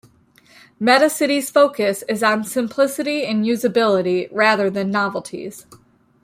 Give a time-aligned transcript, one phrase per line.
[0.81, 5.67] Metacity's focus is on simplicity and usability rather than novelties.